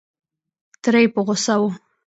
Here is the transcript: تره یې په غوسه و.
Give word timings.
تره 0.81 0.99
یې 1.03 1.07
په 1.13 1.19
غوسه 1.25 1.55
و. 1.59 1.63